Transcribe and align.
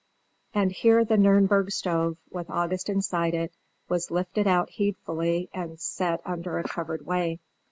And 0.55 0.71
here 0.71 1.05
the 1.05 1.13
Nürnberg 1.15 1.71
stove, 1.71 2.17
with 2.31 2.49
August 2.49 2.89
inside 2.89 3.35
it, 3.35 3.53
was 3.87 4.09
lifted 4.09 4.47
out 4.47 4.71
heedfully 4.71 5.47
and 5.53 5.79
set 5.79 6.21
under 6.25 6.57
a 6.57 6.63
covered 6.63 7.05
way. 7.05 7.39